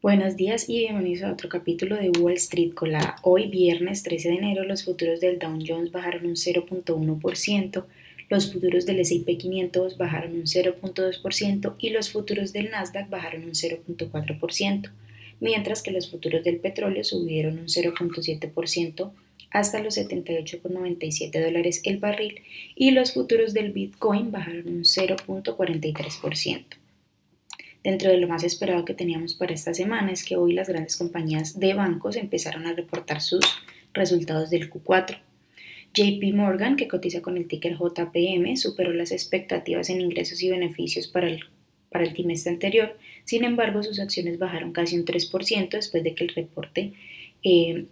Buenos 0.00 0.36
días 0.36 0.68
y 0.68 0.78
bienvenidos 0.78 1.24
a 1.24 1.32
otro 1.32 1.48
capítulo 1.48 1.96
de 1.96 2.10
Wall 2.10 2.34
Street 2.34 2.72
Colada. 2.72 3.16
Hoy, 3.22 3.48
viernes 3.48 4.04
13 4.04 4.28
de 4.28 4.34
enero, 4.36 4.62
los 4.62 4.84
futuros 4.84 5.18
del 5.18 5.40
Dow 5.40 5.58
Jones 5.66 5.90
bajaron 5.90 6.24
un 6.24 6.36
0.1%, 6.36 7.84
los 8.28 8.52
futuros 8.52 8.86
del 8.86 9.00
S&P 9.00 9.36
500 9.36 9.98
bajaron 9.98 10.34
un 10.34 10.44
0.2% 10.44 11.74
y 11.80 11.90
los 11.90 12.12
futuros 12.12 12.52
del 12.52 12.70
Nasdaq 12.70 13.10
bajaron 13.10 13.42
un 13.42 13.54
0.4%, 13.54 14.90
mientras 15.40 15.82
que 15.82 15.90
los 15.90 16.08
futuros 16.08 16.44
del 16.44 16.58
petróleo 16.58 17.02
subieron 17.02 17.58
un 17.58 17.66
0.7% 17.66 19.10
hasta 19.50 19.82
los 19.82 19.98
78,97 19.98 21.44
dólares 21.44 21.80
el 21.82 21.96
barril 21.96 22.42
y 22.76 22.92
los 22.92 23.14
futuros 23.14 23.52
del 23.52 23.72
Bitcoin 23.72 24.30
bajaron 24.30 24.68
un 24.68 24.84
0.43%. 24.84 26.87
Dentro 27.88 28.10
de 28.10 28.18
lo 28.18 28.28
más 28.28 28.44
esperado 28.44 28.84
que 28.84 28.92
teníamos 28.92 29.32
para 29.32 29.54
esta 29.54 29.72
semana 29.72 30.12
es 30.12 30.22
que 30.22 30.36
hoy 30.36 30.52
las 30.52 30.68
grandes 30.68 30.98
compañías 30.98 31.58
de 31.58 31.72
bancos 31.72 32.16
empezaron 32.16 32.66
a 32.66 32.74
reportar 32.74 33.22
sus 33.22 33.42
resultados 33.94 34.50
del 34.50 34.68
Q4. 34.68 35.16
JP 35.94 36.34
Morgan, 36.34 36.76
que 36.76 36.86
cotiza 36.86 37.22
con 37.22 37.38
el 37.38 37.48
ticker 37.48 37.78
JPM, 37.78 38.58
superó 38.58 38.92
las 38.92 39.10
expectativas 39.10 39.88
en 39.88 40.02
ingresos 40.02 40.42
y 40.42 40.50
beneficios 40.50 41.08
para 41.08 41.28
el, 41.28 41.40
para 41.88 42.04
el 42.04 42.12
trimestre 42.12 42.52
anterior. 42.52 42.94
Sin 43.24 43.42
embargo, 43.42 43.82
sus 43.82 44.00
acciones 44.00 44.38
bajaron 44.38 44.74
casi 44.74 44.98
un 44.98 45.06
3% 45.06 45.70
después 45.70 46.04
de 46.04 46.14
que 46.14 46.24
el 46.24 46.34
reporte 46.34 46.92
eh, 47.42 47.86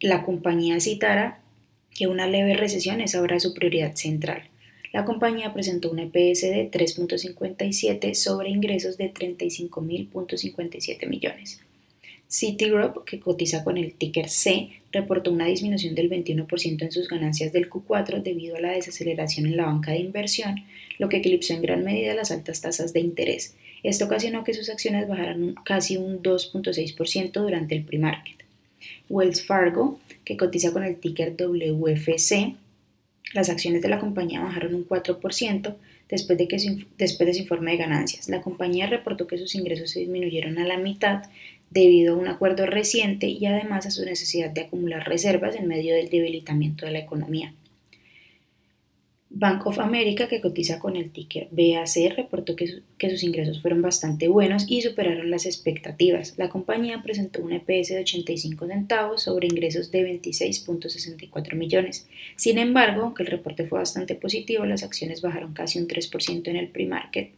la 0.00 0.24
compañía 0.24 0.78
citara 0.78 1.40
que 1.90 2.06
una 2.06 2.26
leve 2.26 2.52
recesión 2.52 3.00
es 3.00 3.14
ahora 3.14 3.40
su 3.40 3.54
prioridad 3.54 3.94
central 3.94 4.51
la 4.92 5.04
compañía 5.04 5.52
presentó 5.54 5.90
un 5.90 5.98
EPS 5.98 6.42
de 6.42 6.70
3.57 6.70 8.14
sobre 8.14 8.50
ingresos 8.50 8.96
de 8.98 9.12
35.057 9.12 11.08
millones. 11.08 11.60
Citigroup, 12.28 13.04
que 13.04 13.20
cotiza 13.20 13.62
con 13.62 13.76
el 13.76 13.94
ticker 13.94 14.28
C, 14.28 14.70
reportó 14.90 15.30
una 15.30 15.46
disminución 15.46 15.94
del 15.94 16.08
21% 16.08 16.82
en 16.82 16.92
sus 16.92 17.08
ganancias 17.08 17.52
del 17.52 17.68
Q4 17.68 18.22
debido 18.22 18.56
a 18.56 18.60
la 18.60 18.72
desaceleración 18.72 19.46
en 19.46 19.56
la 19.56 19.66
banca 19.66 19.92
de 19.92 19.98
inversión, 19.98 20.56
lo 20.98 21.08
que 21.08 21.18
eclipsó 21.18 21.52
en 21.52 21.62
gran 21.62 21.84
medida 21.84 22.14
las 22.14 22.30
altas 22.30 22.60
tasas 22.60 22.92
de 22.92 23.00
interés. 23.00 23.54
Esto 23.82 24.06
ocasionó 24.06 24.44
que 24.44 24.54
sus 24.54 24.70
acciones 24.70 25.08
bajaran 25.08 25.54
casi 25.64 25.96
un 25.96 26.22
2.6% 26.22 27.32
durante 27.32 27.74
el 27.74 27.84
pre-market. 27.84 28.44
Wells 29.08 29.44
Fargo, 29.44 30.00
que 30.24 30.36
cotiza 30.36 30.72
con 30.72 30.84
el 30.84 30.96
ticker 30.96 31.36
WFC, 31.36 32.54
las 33.32 33.48
acciones 33.48 33.82
de 33.82 33.88
la 33.88 33.98
compañía 33.98 34.40
bajaron 34.40 34.74
un 34.74 34.86
4% 34.86 35.74
después 36.08 36.38
de, 36.38 36.48
que 36.48 36.56
después 36.98 37.26
de 37.26 37.34
su 37.34 37.40
informe 37.40 37.72
de 37.72 37.78
ganancias. 37.78 38.28
La 38.28 38.42
compañía 38.42 38.86
reportó 38.86 39.26
que 39.26 39.38
sus 39.38 39.54
ingresos 39.54 39.90
se 39.90 40.00
disminuyeron 40.00 40.58
a 40.58 40.66
la 40.66 40.76
mitad 40.76 41.24
debido 41.70 42.14
a 42.14 42.18
un 42.18 42.28
acuerdo 42.28 42.66
reciente 42.66 43.26
y 43.28 43.44
además 43.46 43.86
a 43.86 43.90
su 43.90 44.04
necesidad 44.04 44.50
de 44.50 44.62
acumular 44.62 45.08
reservas 45.08 45.56
en 45.56 45.68
medio 45.68 45.94
del 45.94 46.10
debilitamiento 46.10 46.84
de 46.84 46.92
la 46.92 46.98
economía. 46.98 47.54
Bank 49.34 49.66
of 49.66 49.78
America, 49.78 50.28
que 50.28 50.42
cotiza 50.42 50.78
con 50.78 50.94
el 50.94 51.10
ticker 51.10 51.48
BAC, 51.50 52.14
reportó 52.16 52.54
que, 52.54 52.82
sus 53.08 53.22
ingresos 53.22 53.62
fueron 53.62 53.80
bastante 53.80 54.28
buenos 54.28 54.66
y 54.68 54.82
superaron 54.82 55.30
las 55.30 55.46
expectativas. 55.46 56.34
La 56.36 56.50
compañía 56.50 57.02
presentó 57.02 57.42
un 57.42 57.52
EPS 57.52 57.88
de 57.88 58.00
85 58.00 58.66
centavos 58.66 59.22
sobre 59.22 59.46
ingresos 59.46 59.90
de 59.90 60.20
26.64 60.20 61.54
millones. 61.54 62.06
Sin 62.36 62.58
embargo, 62.58 63.02
aunque 63.02 63.22
el 63.22 63.30
reporte 63.30 63.66
fue 63.66 63.78
bastante 63.78 64.14
positivo, 64.14 64.66
las 64.66 64.82
acciones 64.82 65.22
bajaron 65.22 65.54
casi 65.54 65.78
un 65.78 65.88
3% 65.88 66.48
en 66.48 66.56
el 66.56 66.68
pre-market. 66.68 67.30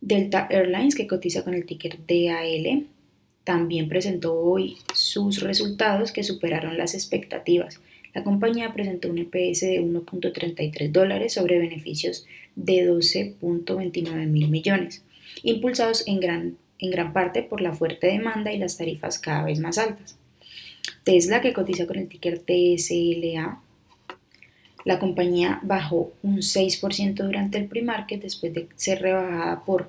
Delta 0.00 0.46
Airlines, 0.50 0.94
que 0.94 1.08
cotiza 1.08 1.42
con 1.42 1.54
el 1.54 1.66
ticker 1.66 1.98
DAL, 2.06 2.86
también 3.42 3.88
presentó 3.88 4.34
hoy 4.34 4.76
sus 4.94 5.42
resultados 5.42 6.12
que 6.12 6.22
superaron 6.22 6.78
las 6.78 6.94
expectativas. 6.94 7.80
La 8.14 8.24
compañía 8.24 8.72
presentó 8.74 9.08
un 9.08 9.18
EPS 9.18 9.60
de 9.60 9.80
1.33 9.80 10.90
dólares 10.90 11.32
sobre 11.32 11.58
beneficios 11.58 12.26
de 12.56 12.88
12.29 12.90 14.26
mil 14.26 14.48
millones, 14.48 15.02
impulsados 15.42 16.06
en 16.06 16.20
gran, 16.20 16.56
en 16.78 16.90
gran 16.90 17.12
parte 17.12 17.42
por 17.42 17.60
la 17.60 17.72
fuerte 17.72 18.08
demanda 18.08 18.52
y 18.52 18.58
las 18.58 18.76
tarifas 18.76 19.18
cada 19.18 19.44
vez 19.44 19.60
más 19.60 19.78
altas. 19.78 20.16
Tesla, 21.04 21.40
que 21.40 21.52
cotiza 21.52 21.86
con 21.86 21.98
el 21.98 22.08
ticker 22.08 22.38
TSLA, 22.38 23.60
la 24.84 24.98
compañía 24.98 25.60
bajó 25.62 26.12
un 26.22 26.38
6% 26.38 27.14
durante 27.14 27.58
el 27.58 27.66
pre-market 27.66 28.20
después 28.20 28.52
de 28.52 28.68
ser 28.76 29.00
rebajada 29.00 29.64
por 29.64 29.88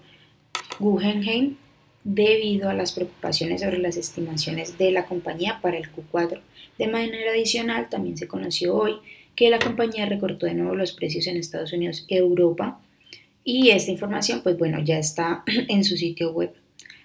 Guggenheim 0.80 1.58
debido 2.04 2.70
a 2.70 2.74
las 2.74 2.92
preocupaciones 2.92 3.62
sobre 3.62 3.78
las 3.78 3.98
estimaciones 3.98 4.78
de 4.78 4.92
la 4.92 5.06
compañía 5.06 5.60
para 5.62 5.78
el 5.78 5.90
Q4. 5.92 6.40
De 6.78 6.88
manera 6.88 7.32
adicional, 7.32 7.90
también 7.90 8.18
se 8.18 8.28
conoció 8.28 8.76
hoy 8.76 8.96
que 9.36 9.50
la 9.50 9.60
compañía 9.60 10.06
recortó 10.06 10.46
de 10.46 10.54
nuevo 10.54 10.76
los 10.76 10.94
precios 10.94 11.28
en 11.28 11.38
Estados 11.38 11.74
Unidos 11.74 12.06
y 12.08 12.16
Europa 12.16 12.80
y 13.44 13.70
esta 13.72 13.92
información 13.92 14.42
pues 14.42 14.58
bueno 14.58 14.80
ya 14.84 14.98
está 14.98 15.44
en 15.68 15.84
su 15.84 15.98
sitio 15.98 16.32
web. 16.32 16.54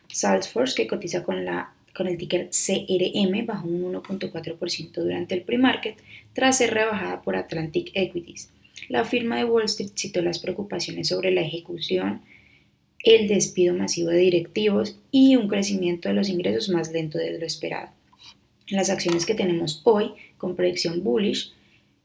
Salesforce 0.08 0.74
que 0.74 0.86
cotiza 0.86 1.22
con, 1.22 1.44
la, 1.44 1.72
con 1.94 2.06
el 2.06 2.16
ticker 2.16 2.50
CRM 2.50 3.46
bajó 3.46 3.66
un 3.68 3.94
1.4% 3.94 4.92
durante 4.92 5.34
el 5.34 5.42
pre-market 5.42 5.96
tras 6.32 6.58
ser 6.58 6.74
rebajada 6.74 7.22
por 7.22 7.36
Atlantic 7.36 7.90
Equities. 7.94 8.50
La 8.88 9.04
firma 9.04 9.36
de 9.36 9.44
Wall 9.44 9.64
Street 9.64 9.90
citó 9.94 10.22
las 10.22 10.38
preocupaciones 10.38 11.08
sobre 11.08 11.30
la 11.30 11.42
ejecución 11.42 12.22
el 13.04 13.28
despido 13.28 13.74
masivo 13.74 14.10
de 14.10 14.18
directivos 14.18 14.96
y 15.10 15.36
un 15.36 15.48
crecimiento 15.48 16.08
de 16.08 16.14
los 16.14 16.28
ingresos 16.28 16.68
más 16.68 16.92
lento 16.92 17.18
de 17.18 17.38
lo 17.38 17.46
esperado. 17.46 17.88
Las 18.68 18.90
acciones 18.90 19.24
que 19.24 19.34
tenemos 19.34 19.80
hoy 19.84 20.12
con 20.36 20.56
proyección 20.56 21.02
bullish 21.02 21.52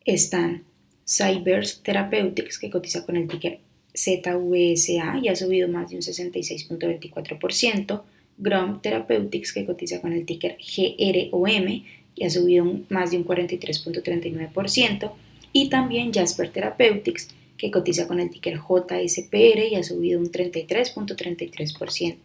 están 0.05 0.63
Cybers 1.05 1.81
Therapeutics, 1.83 2.57
que 2.59 2.69
cotiza 2.69 3.05
con 3.05 3.17
el 3.17 3.27
ticker 3.27 3.59
ZVSA 3.95 5.19
y 5.21 5.27
ha 5.27 5.35
subido 5.35 5.67
más 5.67 5.89
de 5.89 5.97
un 5.97 6.01
66.24%, 6.01 8.01
Grom 8.37 8.81
Therapeutics, 8.81 9.51
que 9.53 9.65
cotiza 9.65 9.99
con 10.01 10.13
el 10.13 10.25
ticker 10.25 10.57
GROM 10.57 11.83
y 12.15 12.23
ha 12.23 12.29
subido 12.29 12.79
más 12.89 13.11
de 13.11 13.17
un 13.17 13.25
43.39%, 13.25 15.11
y 15.51 15.69
también 15.69 16.13
Jasper 16.13 16.49
Therapeutics, 16.49 17.27
que 17.57 17.71
cotiza 17.71 18.07
con 18.07 18.19
el 18.19 18.29
ticker 18.29 18.57
JSPR 18.57 19.71
y 19.71 19.75
ha 19.75 19.83
subido 19.83 20.19
un 20.19 20.29
33.33%. 20.31 22.17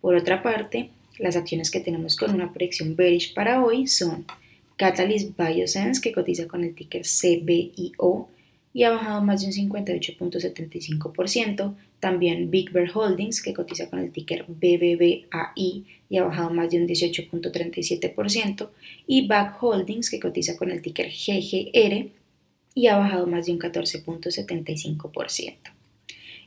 Por 0.00 0.14
otra 0.14 0.42
parte, 0.42 0.88
las 1.18 1.36
acciones 1.36 1.70
que 1.70 1.80
tenemos 1.80 2.16
con 2.16 2.34
una 2.34 2.50
proyección 2.52 2.96
bearish 2.96 3.34
para 3.34 3.62
hoy 3.64 3.86
son 3.86 4.24
Catalyst 4.76 5.36
Biosense, 5.36 6.00
que 6.00 6.12
cotiza 6.12 6.48
con 6.48 6.64
el 6.64 6.74
ticker 6.74 7.02
CBIO 7.02 8.28
y 8.72 8.84
ha 8.84 8.90
bajado 8.90 9.20
más 9.22 9.42
de 9.42 9.48
un 9.48 9.52
58.75%. 9.52 11.74
También 11.98 12.50
Big 12.50 12.72
Bear 12.72 12.90
Holdings, 12.94 13.42
que 13.42 13.52
cotiza 13.52 13.90
con 13.90 13.98
el 13.98 14.10
ticker 14.10 14.46
BBBAI 14.48 15.84
y 16.08 16.16
ha 16.16 16.24
bajado 16.24 16.48
más 16.50 16.70
de 16.70 16.78
un 16.78 16.88
18.37%. 16.88 18.70
Y 19.06 19.26
Back 19.26 19.62
Holdings, 19.62 20.08
que 20.08 20.18
cotiza 20.18 20.56
con 20.56 20.70
el 20.70 20.80
ticker 20.80 21.10
GGR 21.10 22.08
y 22.74 22.86
ha 22.88 22.96
bajado 22.96 23.26
más 23.26 23.46
de 23.46 23.52
un 23.52 23.58
14.75%. 23.58 25.56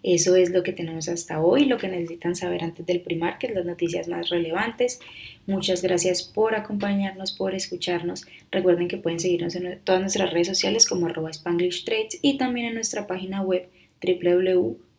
Eso 0.03 0.35
es 0.35 0.49
lo 0.49 0.63
que 0.63 0.73
tenemos 0.73 1.07
hasta 1.07 1.41
hoy, 1.41 1.63
lo 1.63 1.77
que 1.77 1.87
necesitan 1.87 2.35
saber 2.35 2.61
antes 2.65 2.85
del 2.85 2.99
pre-market, 2.99 3.55
las 3.55 3.63
noticias 3.65 4.09
más 4.09 4.29
relevantes. 4.29 4.99
Muchas 5.47 5.81
gracias 5.81 6.23
por 6.23 6.55
acompañarnos, 6.55 7.31
por 7.31 7.55
escucharnos. 7.55 8.25
Recuerden 8.51 8.89
que 8.89 8.97
pueden 8.97 9.21
seguirnos 9.21 9.55
en 9.55 9.79
todas 9.85 10.01
nuestras 10.01 10.33
redes 10.33 10.47
sociales 10.47 10.85
como 10.87 11.05
arroba 11.05 11.31
Spanglish 11.31 11.85
Trades 11.85 12.19
y 12.21 12.37
también 12.37 12.65
en 12.67 12.73
nuestra 12.75 13.07
página 13.07 13.41
web 13.43 13.69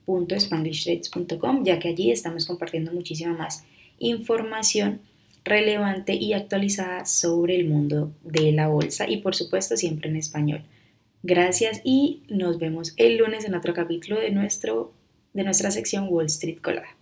www.spanglishtrades.com, 0.06 1.64
ya 1.64 1.78
que 1.78 1.88
allí 1.88 2.10
estamos 2.10 2.46
compartiendo 2.46 2.90
muchísima 2.90 3.34
más 3.34 3.66
información 3.98 5.00
relevante 5.44 6.14
y 6.14 6.32
actualizada 6.32 7.04
sobre 7.04 7.56
el 7.56 7.68
mundo 7.68 8.10
de 8.22 8.52
la 8.52 8.68
bolsa 8.68 9.06
y 9.08 9.18
por 9.18 9.34
supuesto 9.34 9.76
siempre 9.76 10.08
en 10.08 10.16
español. 10.16 10.64
Gracias 11.26 11.80
y 11.84 12.22
nos 12.28 12.58
vemos 12.58 12.92
el 12.98 13.16
lunes 13.16 13.46
en 13.46 13.54
otro 13.54 13.72
capítulo 13.72 14.20
de, 14.20 14.30
nuestro, 14.30 14.92
de 15.32 15.42
nuestra 15.42 15.70
sección 15.70 16.08
Wall 16.10 16.26
Street 16.26 16.58
Colada. 16.60 16.98